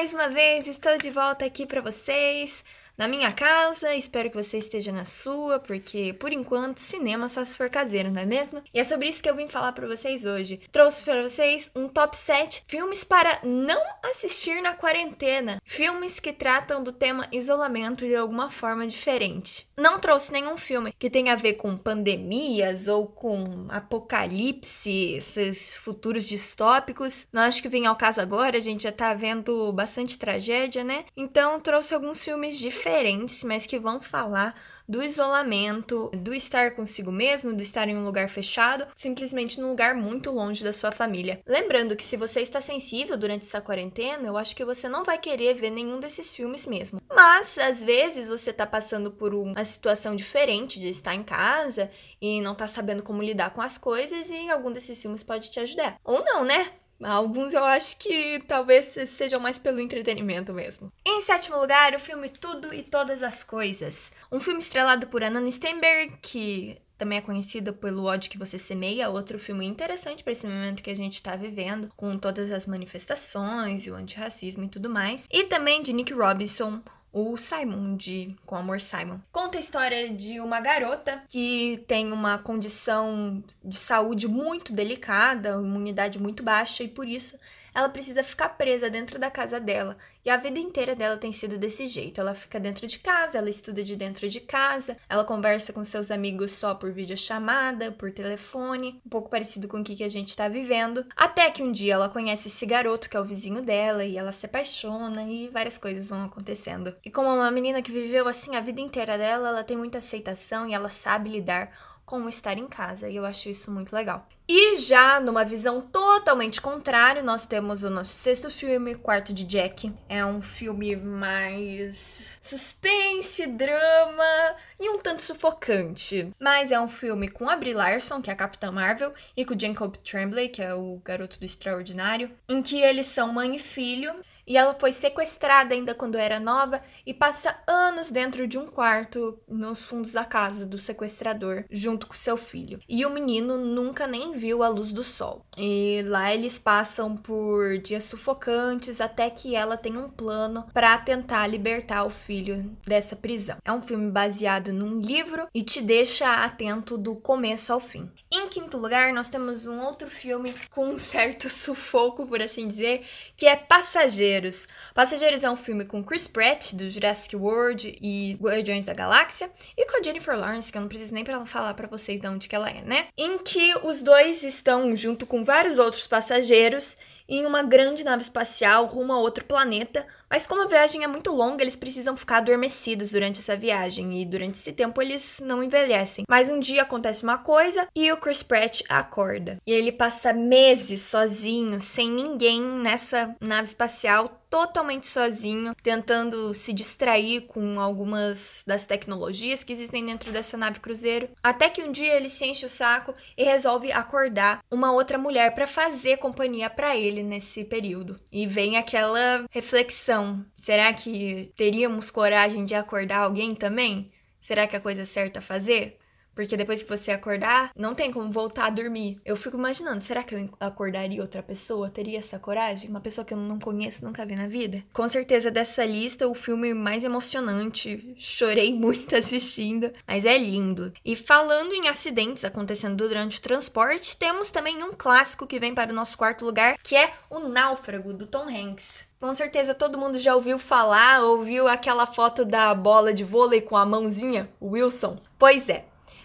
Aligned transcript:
mais 0.00 0.14
uma 0.14 0.30
vez 0.30 0.66
estou 0.66 0.96
de 0.96 1.10
volta 1.10 1.44
aqui 1.44 1.66
para 1.66 1.82
vocês 1.82 2.64
na 3.00 3.08
minha 3.08 3.32
casa, 3.32 3.94
espero 3.94 4.28
que 4.28 4.36
você 4.36 4.58
esteja 4.58 4.92
na 4.92 5.06
sua, 5.06 5.58
porque 5.58 6.12
por 6.12 6.34
enquanto 6.34 6.80
cinema 6.80 7.30
só 7.30 7.42
se 7.42 7.56
for 7.56 7.70
caseiro, 7.70 8.10
não 8.10 8.20
é 8.20 8.26
mesmo? 8.26 8.62
E 8.74 8.78
é 8.78 8.84
sobre 8.84 9.08
isso 9.08 9.22
que 9.22 9.30
eu 9.30 9.34
vim 9.34 9.48
falar 9.48 9.72
para 9.72 9.86
vocês 9.86 10.26
hoje. 10.26 10.60
Trouxe 10.70 11.00
para 11.00 11.22
vocês 11.22 11.70
um 11.74 11.88
top 11.88 12.14
7 12.14 12.62
filmes 12.66 13.02
para 13.02 13.38
não 13.42 13.80
assistir 14.02 14.60
na 14.60 14.74
quarentena. 14.74 15.62
Filmes 15.64 16.20
que 16.20 16.30
tratam 16.30 16.82
do 16.82 16.92
tema 16.92 17.26
isolamento 17.32 18.06
de 18.06 18.14
alguma 18.14 18.50
forma 18.50 18.86
diferente. 18.86 19.66
Não 19.78 19.98
trouxe 19.98 20.30
nenhum 20.30 20.58
filme 20.58 20.92
que 20.98 21.08
tenha 21.08 21.32
a 21.32 21.36
ver 21.36 21.54
com 21.54 21.78
pandemias 21.78 22.86
ou 22.86 23.06
com 23.06 23.64
apocalipse, 23.70 25.14
esses 25.14 25.74
futuros 25.74 26.28
distópicos. 26.28 27.26
Não 27.32 27.40
acho 27.40 27.62
que 27.62 27.68
vem 27.70 27.86
ao 27.86 27.96
caso 27.96 28.20
agora, 28.20 28.58
a 28.58 28.60
gente 28.60 28.82
já 28.82 28.92
tá 28.92 29.14
vendo 29.14 29.72
bastante 29.72 30.18
tragédia, 30.18 30.84
né? 30.84 31.06
Então 31.16 31.58
trouxe 31.60 31.94
alguns 31.94 32.22
filmes 32.22 32.58
diferentes 32.58 32.89
diferentes, 32.90 33.44
mas 33.44 33.66
que 33.66 33.78
vão 33.78 34.00
falar 34.00 34.54
do 34.90 35.04
isolamento, 35.04 36.10
do 36.12 36.34
estar 36.34 36.72
consigo 36.72 37.12
mesmo, 37.12 37.54
do 37.54 37.62
estar 37.62 37.88
em 37.88 37.96
um 37.96 38.04
lugar 38.04 38.28
fechado, 38.28 38.88
simplesmente 38.96 39.60
num 39.60 39.68
lugar 39.68 39.94
muito 39.94 40.32
longe 40.32 40.64
da 40.64 40.72
sua 40.72 40.90
família. 40.90 41.40
Lembrando 41.46 41.94
que 41.94 42.02
se 42.02 42.16
você 42.16 42.40
está 42.40 42.60
sensível 42.60 43.16
durante 43.16 43.46
essa 43.46 43.60
quarentena, 43.60 44.26
eu 44.26 44.36
acho 44.36 44.56
que 44.56 44.64
você 44.64 44.88
não 44.88 45.04
vai 45.04 45.16
querer 45.16 45.54
ver 45.54 45.70
nenhum 45.70 46.00
desses 46.00 46.32
filmes 46.32 46.66
mesmo. 46.66 47.00
Mas 47.08 47.56
às 47.56 47.84
vezes 47.84 48.26
você 48.26 48.50
está 48.50 48.66
passando 48.66 49.12
por 49.12 49.32
uma 49.32 49.64
situação 49.64 50.16
diferente 50.16 50.80
de 50.80 50.88
estar 50.88 51.14
em 51.14 51.22
casa 51.22 51.88
e 52.20 52.40
não 52.40 52.56
tá 52.56 52.66
sabendo 52.66 53.04
como 53.04 53.22
lidar 53.22 53.50
com 53.50 53.62
as 53.62 53.78
coisas 53.78 54.28
e 54.28 54.50
algum 54.50 54.72
desses 54.72 55.00
filmes 55.00 55.22
pode 55.22 55.50
te 55.50 55.60
ajudar. 55.60 56.00
Ou 56.02 56.24
não, 56.24 56.44
né? 56.44 56.66
Alguns 57.02 57.54
eu 57.54 57.64
acho 57.64 57.96
que 57.98 58.42
talvez 58.46 58.94
sejam 59.08 59.40
mais 59.40 59.58
pelo 59.58 59.80
entretenimento 59.80 60.52
mesmo. 60.52 60.92
Em 61.04 61.20
sétimo 61.22 61.58
lugar, 61.58 61.94
o 61.94 61.98
filme 61.98 62.28
Tudo 62.28 62.72
e 62.74 62.82
Todas 62.82 63.22
as 63.22 63.42
Coisas. 63.42 64.12
Um 64.30 64.38
filme 64.38 64.60
estrelado 64.60 65.06
por 65.06 65.22
Anna 65.22 65.50
Steinberg, 65.50 66.14
que 66.20 66.78
também 67.00 67.16
é 67.16 67.22
conhecida 67.22 67.72
pelo 67.72 68.04
ódio 68.04 68.30
que 68.30 68.36
você 68.36 68.58
semeia, 68.58 69.08
outro 69.08 69.38
filme 69.38 69.64
interessante 69.64 70.22
para 70.22 70.34
esse 70.34 70.46
momento 70.46 70.82
que 70.82 70.90
a 70.90 70.94
gente 70.94 71.14
está 71.14 71.34
vivendo, 71.34 71.90
com 71.96 72.18
todas 72.18 72.52
as 72.52 72.66
manifestações 72.66 73.86
e 73.86 73.90
o 73.90 73.94
antirracismo 73.94 74.64
e 74.64 74.68
tudo 74.68 74.90
mais. 74.90 75.24
E 75.30 75.44
também 75.44 75.82
de 75.82 75.94
Nick 75.94 76.12
Robinson, 76.12 76.82
o 77.12 77.36
Simon 77.36 77.96
de 77.96 78.36
Com 78.46 78.56
Amor 78.56 78.80
Simon. 78.80 79.18
Conta 79.32 79.58
a 79.58 79.60
história 79.60 80.10
de 80.10 80.40
uma 80.40 80.60
garota 80.60 81.22
que 81.28 81.82
tem 81.86 82.12
uma 82.12 82.38
condição 82.38 83.42
de 83.64 83.76
saúde 83.76 84.28
muito 84.28 84.72
delicada, 84.72 85.50
imunidade 85.50 86.18
muito 86.18 86.42
baixa 86.42 86.82
e 86.82 86.88
por 86.88 87.08
isso 87.08 87.38
ela 87.74 87.88
precisa 87.88 88.22
ficar 88.22 88.50
presa 88.50 88.90
dentro 88.90 89.18
da 89.18 89.30
casa 89.30 89.60
dela. 89.60 89.96
E 90.24 90.30
a 90.30 90.36
vida 90.36 90.58
inteira 90.58 90.94
dela 90.94 91.16
tem 91.16 91.32
sido 91.32 91.56
desse 91.56 91.86
jeito. 91.86 92.20
Ela 92.20 92.34
fica 92.34 92.60
dentro 92.60 92.86
de 92.86 92.98
casa, 92.98 93.38
ela 93.38 93.48
estuda 93.48 93.82
de 93.82 93.96
dentro 93.96 94.28
de 94.28 94.40
casa, 94.40 94.96
ela 95.08 95.24
conversa 95.24 95.72
com 95.72 95.82
seus 95.84 96.10
amigos 96.10 96.52
só 96.52 96.74
por 96.74 96.92
videochamada, 96.92 97.92
por 97.92 98.12
telefone, 98.12 99.00
um 99.04 99.08
pouco 99.08 99.30
parecido 99.30 99.68
com 99.68 99.78
o 99.78 99.84
que 99.84 100.04
a 100.04 100.08
gente 100.08 100.36
tá 100.36 100.48
vivendo. 100.48 101.06
Até 101.16 101.50
que 101.50 101.62
um 101.62 101.72
dia 101.72 101.94
ela 101.94 102.08
conhece 102.08 102.48
esse 102.48 102.66
garoto 102.66 103.08
que 103.08 103.16
é 103.16 103.20
o 103.20 103.24
vizinho 103.24 103.62
dela 103.62 104.04
e 104.04 104.16
ela 104.16 104.32
se 104.32 104.46
apaixona 104.46 105.22
e 105.24 105.48
várias 105.48 105.78
coisas 105.78 106.08
vão 106.08 106.24
acontecendo. 106.24 106.94
E 107.04 107.10
como 107.10 107.28
uma 107.28 107.50
menina 107.50 107.82
que 107.82 107.92
viveu 107.92 108.28
assim 108.28 108.56
a 108.56 108.60
vida 108.60 108.80
inteira 108.80 109.16
dela, 109.16 109.48
ela 109.48 109.64
tem 109.64 109.76
muita 109.76 109.98
aceitação 109.98 110.68
e 110.68 110.74
ela 110.74 110.88
sabe 110.88 111.30
lidar 111.30 111.70
com 112.10 112.28
estar 112.28 112.58
em 112.58 112.66
casa, 112.66 113.08
e 113.08 113.14
eu 113.14 113.24
acho 113.24 113.48
isso 113.48 113.70
muito 113.70 113.94
legal. 113.94 114.26
E 114.48 114.80
já 114.80 115.20
numa 115.20 115.44
visão 115.44 115.80
totalmente 115.80 116.60
contrária, 116.60 117.22
nós 117.22 117.46
temos 117.46 117.84
o 117.84 117.88
nosso 117.88 118.10
sexto 118.10 118.50
filme, 118.50 118.96
Quarto 118.96 119.32
de 119.32 119.44
Jack. 119.44 119.92
É 120.08 120.26
um 120.26 120.42
filme 120.42 120.96
mais 120.96 122.36
suspense, 122.40 123.46
drama 123.46 124.56
e 124.80 124.90
um 124.90 124.98
tanto 124.98 125.22
sufocante. 125.22 126.32
Mas 126.40 126.72
é 126.72 126.80
um 126.80 126.88
filme 126.88 127.28
com 127.28 127.48
a 127.48 127.54
Brie 127.54 127.74
Larson, 127.74 128.20
que 128.20 128.28
é 128.28 128.32
a 128.32 128.36
Capitã 128.36 128.72
Marvel, 128.72 129.14
e 129.36 129.44
com 129.44 129.54
o 129.54 129.60
Jacob 129.60 129.94
Tremblay, 129.98 130.48
que 130.48 130.60
é 130.60 130.74
o 130.74 131.00
garoto 131.04 131.38
do 131.38 131.44
Extraordinário, 131.44 132.32
em 132.48 132.60
que 132.60 132.80
eles 132.80 133.06
são 133.06 133.32
mãe 133.32 133.54
e 133.54 133.60
filho 133.60 134.12
e 134.50 134.56
ela 134.56 134.74
foi 134.74 134.90
sequestrada 134.90 135.72
ainda 135.72 135.94
quando 135.94 136.18
era 136.18 136.40
nova 136.40 136.82
e 137.06 137.14
passa 137.14 137.56
anos 137.68 138.10
dentro 138.10 138.48
de 138.48 138.58
um 138.58 138.66
quarto 138.66 139.38
nos 139.46 139.84
fundos 139.84 140.10
da 140.10 140.24
casa 140.24 140.66
do 140.66 140.76
sequestrador, 140.76 141.64
junto 141.70 142.04
com 142.08 142.14
seu 142.14 142.36
filho. 142.36 142.80
E 142.88 143.06
o 143.06 143.10
menino 143.10 143.56
nunca 143.56 144.08
nem 144.08 144.32
viu 144.32 144.64
a 144.64 144.68
luz 144.68 144.90
do 144.90 145.04
sol. 145.04 145.46
E 145.56 146.02
lá 146.06 146.34
eles 146.34 146.58
passam 146.58 147.16
por 147.16 147.78
dias 147.78 148.02
sufocantes 148.02 149.00
até 149.00 149.30
que 149.30 149.54
ela 149.54 149.76
tem 149.76 149.96
um 149.96 150.10
plano 150.10 150.66
para 150.74 150.98
tentar 150.98 151.46
libertar 151.46 152.02
o 152.04 152.10
filho 152.10 152.76
dessa 152.84 153.14
prisão. 153.14 153.58
É 153.64 153.70
um 153.70 153.80
filme 153.80 154.10
baseado 154.10 154.72
num 154.72 154.98
livro 154.98 155.46
e 155.54 155.62
te 155.62 155.80
deixa 155.80 156.28
atento 156.28 156.98
do 156.98 157.14
começo 157.14 157.72
ao 157.72 157.78
fim. 157.78 158.10
Em 158.32 158.48
quinto 158.48 158.78
lugar, 158.78 159.12
nós 159.12 159.30
temos 159.30 159.64
um 159.64 159.80
outro 159.80 160.10
filme 160.10 160.52
com 160.70 160.88
um 160.88 160.98
certo 160.98 161.46
sufoco, 161.50 162.26
por 162.26 162.42
assim 162.42 162.66
dizer, 162.66 163.06
que 163.36 163.46
é 163.46 163.54
Passageiro 163.54 164.39
Passageiros. 164.40 164.68
Passageiros 164.94 165.44
é 165.44 165.50
um 165.50 165.56
filme 165.56 165.84
com 165.84 166.02
Chris 166.02 166.26
Pratt, 166.26 166.72
do 166.72 166.88
Jurassic 166.88 167.36
World 167.36 167.98
e 168.00 168.38
Guardiões 168.40 168.86
da 168.86 168.94
Galáxia, 168.94 169.50
e 169.76 169.86
com 169.86 169.98
a 169.98 170.02
Jennifer 170.02 170.36
Lawrence, 170.36 170.72
que 170.72 170.78
eu 170.78 170.82
não 170.82 170.88
preciso 170.88 171.12
nem 171.12 171.24
pra 171.24 171.44
falar 171.44 171.74
para 171.74 171.86
vocês 171.86 172.20
de 172.20 172.26
onde 172.26 172.48
que 172.48 172.56
ela 172.56 172.70
é, 172.70 172.82
né? 172.82 173.08
Em 173.16 173.38
que 173.38 173.74
os 173.82 174.02
dois 174.02 174.42
estão 174.42 174.96
junto 174.96 175.26
com 175.26 175.44
vários 175.44 175.78
outros 175.78 176.06
passageiros 176.06 176.96
em 177.30 177.46
uma 177.46 177.62
grande 177.62 178.02
nave 178.02 178.22
espacial 178.22 178.86
rumo 178.86 179.12
a 179.12 179.18
outro 179.18 179.44
planeta, 179.44 180.04
mas 180.28 180.46
como 180.46 180.62
a 180.62 180.66
viagem 180.66 181.04
é 181.04 181.06
muito 181.06 181.32
longa, 181.32 181.62
eles 181.62 181.76
precisam 181.76 182.16
ficar 182.16 182.38
adormecidos 182.38 183.12
durante 183.12 183.40
essa 183.40 183.56
viagem 183.56 184.20
e 184.20 184.24
durante 184.24 184.54
esse 184.54 184.72
tempo 184.72 185.00
eles 185.00 185.40
não 185.40 185.62
envelhecem. 185.62 186.24
Mas 186.28 186.48
um 186.48 186.60
dia 186.60 186.82
acontece 186.82 187.22
uma 187.22 187.38
coisa 187.38 187.88
e 187.94 188.10
o 188.12 188.16
Chris 188.16 188.42
Pratt 188.42 188.82
acorda. 188.88 189.58
E 189.66 189.72
ele 189.72 189.92
passa 189.92 190.32
meses 190.32 191.02
sozinho, 191.02 191.80
sem 191.80 192.10
ninguém 192.10 192.60
nessa 192.60 193.34
nave 193.40 193.68
espacial 193.68 194.40
totalmente 194.50 195.06
sozinho, 195.06 195.74
tentando 195.80 196.52
se 196.52 196.72
distrair 196.72 197.42
com 197.42 197.80
algumas 197.80 198.64
das 198.66 198.84
tecnologias 198.84 199.62
que 199.62 199.72
existem 199.72 200.04
dentro 200.04 200.32
dessa 200.32 200.56
nave 200.56 200.80
cruzeiro, 200.80 201.28
até 201.40 201.70
que 201.70 201.82
um 201.82 201.92
dia 201.92 202.14
ele 202.14 202.28
se 202.28 202.44
enche 202.44 202.66
o 202.66 202.68
saco 202.68 203.14
e 203.36 203.44
resolve 203.44 203.92
acordar 203.92 204.60
uma 204.70 204.92
outra 204.92 205.16
mulher 205.16 205.54
para 205.54 205.68
fazer 205.68 206.16
companhia 206.18 206.68
para 206.68 206.96
ele 206.96 207.22
nesse 207.22 207.64
período. 207.64 208.18
E 208.32 208.46
vem 208.46 208.76
aquela 208.76 209.44
reflexão: 209.50 210.44
será 210.56 210.92
que 210.92 211.52
teríamos 211.56 212.10
coragem 212.10 212.64
de 212.64 212.74
acordar 212.74 213.20
alguém 213.20 213.54
também? 213.54 214.10
Será 214.40 214.66
que 214.66 214.74
é 214.74 214.78
a 214.78 214.82
coisa 214.82 215.04
certa 215.04 215.38
a 215.38 215.42
fazer? 215.42 215.98
Porque 216.34 216.56
depois 216.56 216.82
que 216.82 216.88
você 216.88 217.10
acordar, 217.10 217.70
não 217.76 217.94
tem 217.94 218.12
como 218.12 218.30
voltar 218.30 218.66
a 218.66 218.70
dormir. 218.70 219.20
Eu 219.24 219.36
fico 219.36 219.56
imaginando, 219.56 220.02
será 220.02 220.22
que 220.22 220.34
eu 220.34 220.48
acordaria 220.58 221.20
outra 221.20 221.42
pessoa? 221.42 221.90
Teria 221.90 222.18
essa 222.18 222.38
coragem? 222.38 222.88
Uma 222.88 223.00
pessoa 223.00 223.24
que 223.24 223.34
eu 223.34 223.38
não 223.38 223.58
conheço, 223.58 224.04
nunca 224.04 224.24
vi 224.24 224.36
na 224.36 224.48
vida? 224.48 224.82
Com 224.92 225.08
certeza 225.08 225.50
dessa 225.50 225.84
lista, 225.84 226.28
o 226.28 226.34
filme 226.34 226.72
mais 226.74 227.04
emocionante. 227.04 228.14
Chorei 228.16 228.72
muito 228.74 229.14
assistindo, 229.16 229.90
mas 230.06 230.24
é 230.24 230.38
lindo. 230.38 230.92
E 231.04 231.16
falando 231.16 231.74
em 231.74 231.88
acidentes 231.88 232.44
acontecendo 232.44 232.96
durante 232.96 233.38
o 233.38 233.42
transporte, 233.42 234.16
temos 234.16 234.50
também 234.50 234.82
um 234.82 234.92
clássico 234.92 235.46
que 235.46 235.60
vem 235.60 235.74
para 235.74 235.92
o 235.92 235.94
nosso 235.94 236.16
quarto 236.16 236.44
lugar, 236.44 236.76
que 236.82 236.96
é 236.96 237.12
O 237.28 237.40
Náufrago, 237.40 238.12
do 238.12 238.26
Tom 238.26 238.48
Hanks. 238.48 239.08
Com 239.20 239.34
certeza 239.34 239.74
todo 239.74 239.98
mundo 239.98 240.18
já 240.18 240.34
ouviu 240.34 240.58
falar, 240.58 241.22
ouviu 241.22 241.68
aquela 241.68 242.06
foto 242.06 242.42
da 242.42 242.74
bola 242.74 243.12
de 243.12 243.22
vôlei 243.22 243.60
com 243.60 243.76
a 243.76 243.84
mãozinha, 243.84 244.48
Wilson. 244.62 245.18
Pois 245.38 245.68
é, 245.68 245.84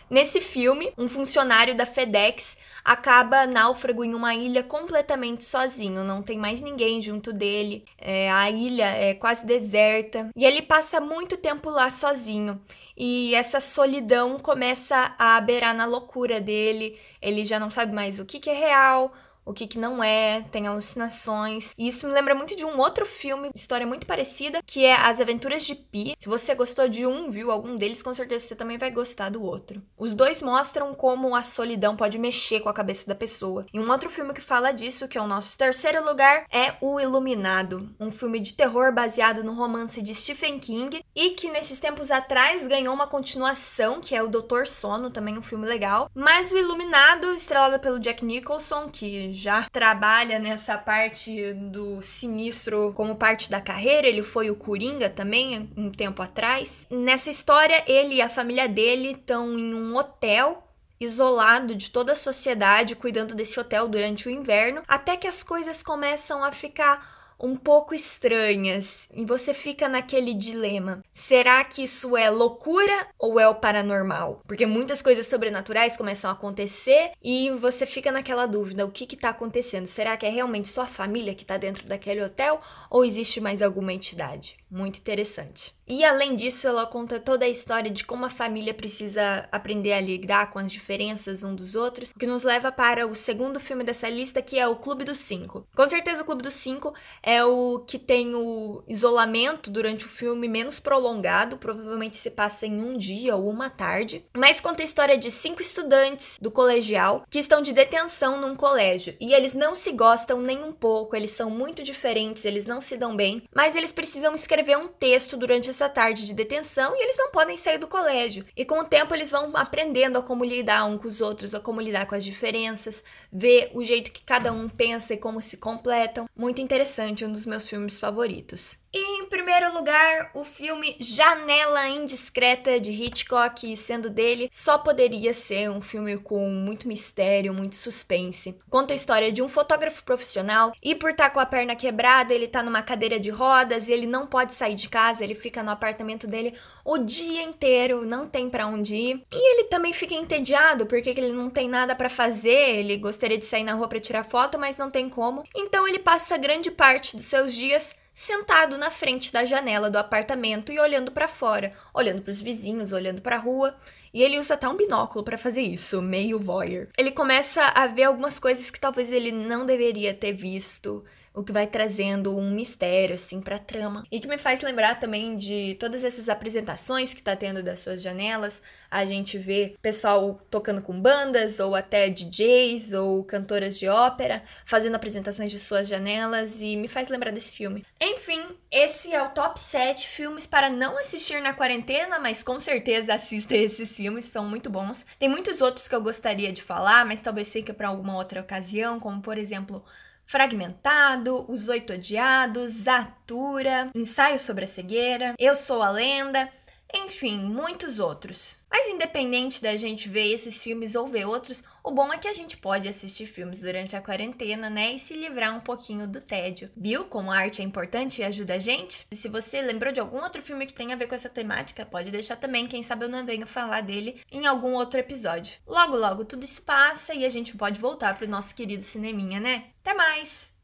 Nesse 0.09 0.39
filme, 0.39 0.93
um 0.97 1.07
funcionário 1.07 1.75
da 1.75 1.85
FedEx 1.85 2.57
acaba 2.83 3.47
náufrago 3.47 4.03
em 4.03 4.13
uma 4.13 4.35
ilha 4.35 4.61
completamente 4.61 5.43
sozinho, 5.43 6.03
não 6.03 6.21
tem 6.21 6.37
mais 6.37 6.61
ninguém 6.61 7.01
junto 7.01 7.33
dele, 7.33 7.83
é, 7.97 8.29
a 8.29 8.49
ilha 8.51 8.85
é 8.85 9.15
quase 9.15 9.43
deserta. 9.43 10.29
E 10.35 10.45
ele 10.45 10.61
passa 10.61 11.01
muito 11.01 11.35
tempo 11.35 11.71
lá 11.71 11.89
sozinho. 11.89 12.61
E 12.95 13.33
essa 13.33 13.59
solidão 13.59 14.37
começa 14.37 15.15
a 15.17 15.41
beirar 15.41 15.73
na 15.75 15.85
loucura 15.85 16.39
dele, 16.39 16.97
ele 17.19 17.43
já 17.43 17.59
não 17.59 17.71
sabe 17.71 17.93
mais 17.93 18.19
o 18.19 18.25
que, 18.25 18.39
que 18.39 18.49
é 18.49 18.53
real, 18.53 19.11
o 19.45 19.53
que, 19.53 19.67
que 19.67 19.77
não 19.77 20.03
é, 20.03 20.41
tem 20.51 20.67
alucinações. 20.67 21.71
E 21.77 21.87
isso 21.87 22.07
me 22.07 22.13
lembra 22.13 22.33
muito 22.33 22.55
de 22.55 22.65
um 22.65 22.79
outro 22.79 23.05
filme, 23.05 23.51
história 23.53 23.85
muito 23.85 24.07
parecida, 24.07 24.61
que 24.65 24.83
é 24.83 24.95
As 24.95 25.21
Aventuras 25.21 25.63
de 25.63 25.75
Pi. 25.75 26.15
Se 26.19 26.27
você 26.27 26.55
gostou 26.55 26.89
de 26.89 27.05
um, 27.05 27.29
viu 27.29 27.51
algum 27.51 27.75
deles, 27.75 28.01
com 28.01 28.13
certeza 28.13 28.47
você 28.47 28.55
também 28.55 28.77
vai 28.77 28.89
gostar 28.91 29.29
do 29.29 29.43
outro. 29.43 29.81
Os 29.97 30.15
dois 30.15 30.41
mostram 30.41 30.93
como 30.93 31.35
a 31.35 31.43
solidão 31.43 31.95
pode 31.95 32.17
mexer 32.17 32.61
com 32.61 32.69
a 32.69 32.73
cabeça 32.73 33.05
da 33.05 33.15
pessoa. 33.15 33.65
E 33.73 33.79
um 33.79 33.89
outro 33.89 34.09
filme 34.09 34.33
que 34.33 34.41
fala 34.41 34.71
disso, 34.71 35.07
que 35.07 35.17
é 35.17 35.21
o 35.21 35.27
nosso 35.27 35.57
terceiro 35.57 36.03
lugar, 36.03 36.45
é 36.51 36.73
O 36.81 36.99
Iluminado, 36.99 37.93
um 37.99 38.09
filme 38.09 38.39
de 38.39 38.53
terror 38.53 38.93
baseado 38.93 39.43
no 39.43 39.53
romance 39.53 40.01
de 40.01 40.15
Stephen 40.15 40.59
King 40.59 41.03
e 41.15 41.31
que 41.31 41.51
nesses 41.51 41.79
tempos 41.79 42.09
atrás 42.09 42.65
ganhou 42.65 42.93
uma 42.93 43.07
continuação, 43.07 44.01
que 44.01 44.15
é 44.15 44.23
o 44.23 44.27
Doutor 44.27 44.67
Sono, 44.67 45.11
também 45.11 45.37
um 45.37 45.41
filme 45.41 45.67
legal. 45.67 46.09
Mas 46.15 46.51
O 46.51 46.57
Iluminado, 46.57 47.33
estrelado 47.33 47.79
pelo 47.79 47.99
Jack 47.99 48.25
Nicholson, 48.25 48.89
que 48.89 49.34
já 49.35 49.67
trabalha 49.71 50.39
nessa 50.39 50.77
parte 50.77 51.53
do 51.53 52.01
sinistro 52.01 52.93
como 52.95 53.15
parte 53.15 53.49
da 53.49 53.61
carreira. 53.61 54.07
Ele 54.07 54.23
foi 54.23 54.49
o 54.49 54.55
Coringa 54.55 55.09
também 55.09 55.69
um 55.75 55.91
tempo 55.91 56.21
atrás. 56.21 56.85
Nessa 56.89 57.29
história, 57.29 57.83
ele 57.85 58.15
e 58.15 58.21
a 58.21 58.29
família 58.29 58.67
dele 58.67 59.11
estão 59.11 59.57
em 59.57 59.73
um 59.73 59.95
hotel 59.95 60.63
isolado 60.99 61.75
de 61.75 61.91
toda 61.91 62.13
a 62.13 62.15
sociedade, 62.15 62.95
cuidando 62.95 63.35
desse 63.35 63.59
hotel 63.59 63.87
durante 63.87 64.27
o 64.27 64.31
inverno, 64.31 64.81
até 64.87 65.17
que 65.17 65.27
as 65.27 65.43
coisas 65.43 65.83
começam 65.83 66.43
a 66.43 66.51
ficar 66.51 67.14
um 67.39 67.55
pouco 67.55 67.93
estranhas 67.93 69.07
e 69.13 69.25
você 69.25 69.53
fica 69.53 69.87
naquele 69.87 70.33
dilema: 70.33 71.03
será 71.13 71.63
que 71.63 71.83
isso 71.83 72.15
é 72.15 72.29
loucura 72.29 73.07
ou 73.19 73.39
é 73.39 73.47
o 73.47 73.55
paranormal? 73.55 74.41
Porque 74.47 74.65
muitas 74.65 75.01
coisas 75.01 75.27
sobrenaturais 75.27 75.97
começam 75.97 76.29
a 76.29 76.33
acontecer 76.33 77.11
e 77.23 77.49
você 77.51 77.85
fica 77.85 78.11
naquela 78.11 78.45
dúvida: 78.45 78.85
o 78.85 78.91
que 78.91 79.13
está 79.13 79.29
acontecendo? 79.29 79.87
Será 79.87 80.17
que 80.17 80.25
é 80.25 80.29
realmente 80.29 80.69
sua 80.69 80.85
família 80.85 81.35
que 81.35 81.43
está 81.43 81.57
dentro 81.57 81.87
daquele 81.87 82.23
hotel 82.23 82.61
ou 82.89 83.05
existe 83.05 83.39
mais 83.39 83.61
alguma 83.61 83.93
entidade? 83.93 84.57
Muito 84.69 84.99
interessante. 84.99 85.73
E 85.87 86.03
além 86.03 86.35
disso, 86.35 86.67
ela 86.67 86.85
conta 86.85 87.19
toda 87.19 87.45
a 87.45 87.49
história 87.49 87.91
de 87.91 88.03
como 88.03 88.25
a 88.25 88.29
família 88.29 88.73
precisa 88.73 89.47
aprender 89.51 89.93
a 89.93 90.01
lidar 90.01 90.51
com 90.51 90.57
as 90.57 90.71
diferenças 90.71 91.43
um 91.43 91.53
dos 91.53 91.75
outros, 91.75 92.09
o 92.09 92.17
que 92.17 92.25
nos 92.25 92.43
leva 92.43 92.71
para 92.71 93.05
o 93.05 93.15
segundo 93.15 93.59
filme 93.59 93.83
dessa 93.83 94.09
lista, 94.09 94.41
que 94.41 94.57
é 94.57 94.67
o 94.67 94.77
Clube 94.77 95.03
dos 95.03 95.19
Cinco. 95.19 95.67
Com 95.75 95.87
certeza, 95.87 96.23
o 96.23 96.25
Clube 96.25 96.41
dos 96.41 96.55
Cinco 96.55 96.93
é 97.21 97.43
o 97.45 97.79
que 97.79 97.99
tem 97.99 98.33
o 98.33 98.83
isolamento 98.87 99.69
durante 99.69 100.05
o 100.05 100.09
filme 100.09 100.47
menos 100.47 100.79
prolongado, 100.79 101.57
provavelmente 101.57 102.17
se 102.17 102.31
passa 102.31 102.65
em 102.65 102.81
um 102.81 102.97
dia 102.97 103.35
ou 103.35 103.47
uma 103.47 103.69
tarde, 103.69 104.25
mas 104.35 104.59
conta 104.59 104.81
a 104.81 104.85
história 104.85 105.17
de 105.17 105.29
cinco 105.29 105.61
estudantes 105.61 106.39
do 106.41 106.49
colegial 106.49 107.23
que 107.29 107.39
estão 107.39 107.61
de 107.61 107.73
detenção 107.73 108.41
num 108.41 108.55
colégio 108.55 109.15
e 109.19 109.33
eles 109.33 109.53
não 109.53 109.75
se 109.75 109.91
gostam 109.91 110.41
nem 110.41 110.63
um 110.63 110.71
pouco, 110.71 111.15
eles 111.15 111.31
são 111.31 111.49
muito 111.49 111.83
diferentes, 111.83 112.43
eles 112.43 112.65
não 112.65 112.81
se 112.81 112.97
dão 112.97 113.15
bem, 113.15 113.43
mas 113.53 113.75
eles 113.75 113.91
precisam 113.91 114.33
escrever 114.33 114.77
um 114.77 114.87
texto 114.87 115.37
durante 115.37 115.74
essa 115.75 115.89
tarde 115.89 116.25
de 116.25 116.33
detenção 116.33 116.95
e 116.95 117.03
eles 117.03 117.17
não 117.17 117.31
podem 117.31 117.57
sair 117.57 117.77
do 117.77 117.87
colégio. 117.87 118.45
E 118.55 118.65
com 118.65 118.79
o 118.79 118.85
tempo 118.85 119.13
eles 119.13 119.29
vão 119.29 119.51
aprendendo 119.55 120.17
a 120.17 120.23
como 120.23 120.43
lidar 120.43 120.85
um 120.85 120.97
com 120.97 121.07
os 121.07 121.21
outros, 121.21 121.53
a 121.53 121.59
como 121.59 121.81
lidar 121.81 122.07
com 122.07 122.15
as 122.15 122.23
diferenças, 122.23 123.03
ver 123.31 123.71
o 123.73 123.83
jeito 123.83 124.11
que 124.11 124.23
cada 124.23 124.51
um 124.51 124.69
pensa 124.69 125.13
e 125.13 125.17
como 125.17 125.41
se 125.41 125.57
completam. 125.57 126.27
Muito 126.35 126.61
interessante, 126.61 127.25
um 127.25 127.31
dos 127.31 127.45
meus 127.45 127.67
filmes 127.67 127.99
favoritos. 127.99 128.77
E 128.93 129.04
primeiro 129.45 129.75
lugar, 129.75 130.31
o 130.33 130.43
filme 130.43 130.97
Janela 130.99 131.87
Indiscreta 131.87 132.79
de 132.79 132.89
Hitchcock, 132.89 133.77
sendo 133.77 134.09
dele, 134.09 134.49
só 134.51 134.79
poderia 134.79 135.35
ser 135.35 135.69
um 135.69 135.81
filme 135.81 136.17
com 136.17 136.49
muito 136.49 136.87
mistério, 136.87 137.53
muito 137.53 137.75
suspense. 137.75 138.57
Conta 138.71 138.93
a 138.93 138.95
história 138.95 139.31
de 139.31 139.43
um 139.43 139.47
fotógrafo 139.47 140.03
profissional 140.03 140.73
e 140.81 140.95
por 140.95 141.11
estar 141.11 141.25
tá 141.25 141.29
com 141.29 141.39
a 141.39 141.45
perna 141.45 141.75
quebrada, 141.75 142.33
ele 142.33 142.47
tá 142.47 142.63
numa 142.63 142.81
cadeira 142.81 143.19
de 143.19 143.29
rodas 143.29 143.87
e 143.87 143.91
ele 143.91 144.07
não 144.07 144.25
pode 144.25 144.55
sair 144.55 144.73
de 144.73 144.89
casa, 144.89 145.23
ele 145.23 145.35
fica 145.35 145.61
no 145.61 145.69
apartamento 145.69 146.25
dele 146.25 146.55
o 146.83 146.97
dia 146.97 147.43
inteiro, 147.43 148.03
não 148.03 148.25
tem 148.25 148.49
para 148.49 148.65
onde 148.65 148.95
ir. 148.95 149.23
E 149.31 149.53
ele 149.53 149.65
também 149.65 149.93
fica 149.93 150.15
entediado 150.15 150.87
porque 150.87 151.11
ele 151.11 151.31
não 151.31 151.51
tem 151.51 151.69
nada 151.69 151.95
para 151.95 152.09
fazer, 152.09 152.79
ele 152.79 152.97
gostaria 152.97 153.37
de 153.37 153.45
sair 153.45 153.63
na 153.63 153.75
rua 153.75 153.87
para 153.87 153.99
tirar 153.99 154.23
foto, 154.23 154.57
mas 154.57 154.75
não 154.75 154.89
tem 154.89 155.07
como. 155.07 155.43
Então 155.55 155.87
ele 155.87 155.99
passa 155.99 156.35
grande 156.35 156.71
parte 156.71 157.15
dos 157.15 157.25
seus 157.25 157.53
dias 157.53 157.95
sentado 158.15 158.77
na 158.77 158.89
frente 158.89 159.31
da 159.31 159.43
janela 159.43 159.91
do 159.91 159.97
apartamento 159.97 160.71
e 160.71 160.79
olhando 160.79 161.11
para 161.11 161.27
fora, 161.27 161.73
olhando 161.93 162.21
para 162.21 162.31
os 162.31 162.39
vizinhos, 162.39 162.93
olhando 162.93 163.21
para 163.21 163.35
a 163.35 163.39
rua. 163.39 163.75
E 164.13 164.23
ele 164.23 164.39
usa 164.39 164.53
até 164.53 164.67
um 164.69 164.77
binóculo 164.77 165.25
para 165.25 165.37
fazer 165.37 165.61
isso, 165.61 166.01
meio 166.01 166.39
voyeur. 166.39 166.87
Ele 166.97 167.11
começa 167.11 167.61
a 167.61 167.85
ver 167.87 168.03
algumas 168.03 168.39
coisas 168.39 168.71
que 168.71 168.79
talvez 168.79 169.11
ele 169.11 169.33
não 169.33 169.65
deveria 169.65 170.13
ter 170.13 170.31
visto 170.31 171.03
o 171.35 171.43
que 171.43 171.51
vai 171.51 171.67
trazendo 171.67 172.35
um 172.35 172.51
mistério, 172.51 173.15
assim, 173.15 173.41
pra 173.41 173.59
trama. 173.59 174.03
E 174.11 174.19
que 174.19 174.27
me 174.27 174.37
faz 174.37 174.61
lembrar 174.61 174.99
também 174.99 175.37
de 175.37 175.75
todas 175.79 176.03
essas 176.03 176.29
apresentações 176.29 177.13
que 177.13 177.21
tá 177.21 177.35
tendo 177.35 177.61
das 177.61 177.79
suas 177.79 178.01
janelas. 178.01 178.61
A 178.89 179.05
gente 179.05 179.37
vê 179.37 179.75
pessoal 179.81 180.39
tocando 180.49 180.81
com 180.81 180.99
bandas, 180.99 181.59
ou 181.59 181.75
até 181.75 182.09
DJs, 182.09 182.93
ou 182.93 183.23
cantoras 183.23 183.77
de 183.77 183.87
ópera, 183.87 184.43
fazendo 184.65 184.95
apresentações 184.95 185.51
de 185.51 185.59
suas 185.59 185.87
janelas, 185.87 186.61
e 186.61 186.77
me 186.77 186.87
faz 186.87 187.09
lembrar 187.09 187.31
desse 187.31 187.51
filme. 187.51 187.85
Enfim, 187.99 188.41
esse 188.71 189.13
é 189.13 189.21
o 189.21 189.29
top 189.29 189.59
7 189.59 190.07
filmes 190.07 190.47
para 190.47 190.69
não 190.69 190.97
assistir 190.97 191.41
na 191.41 191.53
quarentena, 191.53 192.19
mas 192.19 192.41
com 192.41 192.59
certeza 192.59 193.13
assista 193.13 193.55
esses 193.55 193.95
filmes, 193.95 194.25
são 194.25 194.47
muito 194.47 194.69
bons. 194.69 195.05
Tem 195.19 195.27
muitos 195.27 195.59
outros 195.61 195.87
que 195.87 195.95
eu 195.95 196.01
gostaria 196.01 196.53
de 196.53 196.61
falar, 196.61 197.05
mas 197.05 197.21
talvez 197.21 197.51
fique 197.51 197.73
para 197.73 197.89
alguma 197.89 198.15
outra 198.15 198.41
ocasião, 198.41 198.99
como 198.99 199.21
por 199.21 199.37
exemplo 199.37 199.83
Fragmentado, 200.25 201.45
Os 201.47 201.69
Oito 201.69 201.93
Odiados, 201.93 202.87
Atura, 202.87 203.89
Ensaio 203.93 204.39
sobre 204.39 204.65
a 204.65 204.67
Cegueira, 204.67 205.35
Eu 205.37 205.55
Sou 205.55 205.81
a 205.81 205.89
Lenda, 205.89 206.49
enfim, 206.93 207.37
muitos 207.39 207.99
outros. 207.99 208.57
Mas 208.69 208.87
independente 208.87 209.61
da 209.61 209.75
gente 209.77 210.09
ver 210.09 210.31
esses 210.31 210.61
filmes 210.61 210.95
ou 210.95 211.07
ver 211.07 211.25
outros, 211.25 211.63
o 211.83 211.91
bom 211.91 212.11
é 212.11 212.17
que 212.17 212.27
a 212.27 212.33
gente 212.33 212.57
pode 212.57 212.87
assistir 212.87 213.25
filmes 213.25 213.61
durante 213.61 213.95
a 213.95 214.01
quarentena, 214.01 214.69
né? 214.69 214.93
E 214.93 214.99
se 214.99 215.13
livrar 215.13 215.55
um 215.55 215.59
pouquinho 215.59 216.07
do 216.07 216.19
tédio. 216.19 216.69
Viu 216.75 217.05
como 217.05 217.31
a 217.31 217.37
arte 217.37 217.61
é 217.61 217.65
importante 217.65 218.21
e 218.21 218.23
ajuda 218.23 218.55
a 218.55 218.59
gente? 218.59 219.05
E 219.11 219.15
se 219.15 219.29
você 219.29 219.61
lembrou 219.61 219.93
de 219.93 219.99
algum 219.99 220.21
outro 220.21 220.41
filme 220.41 220.65
que 220.65 220.73
tenha 220.73 220.95
a 220.95 220.97
ver 220.97 221.07
com 221.07 221.15
essa 221.15 221.29
temática, 221.29 221.85
pode 221.85 222.11
deixar 222.11 222.35
também, 222.35 222.67
quem 222.67 222.83
sabe 222.83 223.05
eu 223.05 223.09
não 223.09 223.25
venha 223.25 223.45
falar 223.45 223.81
dele 223.81 224.19
em 224.31 224.45
algum 224.45 224.73
outro 224.73 224.99
episódio. 224.99 225.53
Logo, 225.65 225.95
logo 225.95 226.25
tudo 226.25 226.43
isso 226.43 226.61
passa 226.61 227.13
e 227.13 227.25
a 227.25 227.29
gente 227.29 227.55
pode 227.55 227.79
voltar 227.79 228.17
pro 228.17 228.27
nosso 228.27 228.53
querido 228.53 228.83
cineminha, 228.83 229.39
né? 229.39 229.69
Até 229.81 229.93
mais! 229.93 230.54